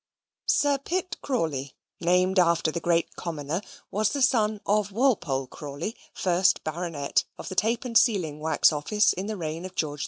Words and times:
Sir 0.47 0.79
Pitt 0.79 1.17
Crawley 1.21 1.75
(named 1.99 2.39
after 2.39 2.71
the 2.71 2.79
great 2.79 3.15
Commoner) 3.15 3.61
was 3.91 4.09
the 4.09 4.23
son 4.23 4.59
of 4.65 4.91
Walpole 4.91 5.45
Crawley, 5.45 5.95
first 6.11 6.63
Baronet, 6.63 7.23
of 7.37 7.49
the 7.49 7.55
Tape 7.55 7.85
and 7.85 7.95
Sealing 7.95 8.39
Wax 8.39 8.73
Office 8.73 9.13
in 9.13 9.27
the 9.27 9.37
reign 9.37 9.63
of 9.63 9.75
George 9.75 9.99
II. 9.99 9.99